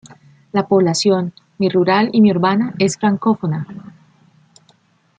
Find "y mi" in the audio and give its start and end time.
2.11-2.31